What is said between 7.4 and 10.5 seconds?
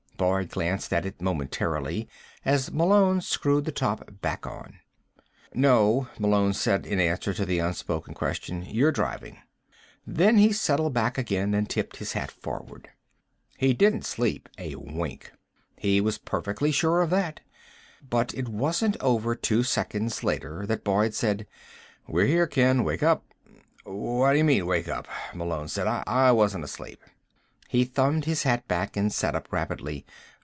the unspoken question. "You're driving." Then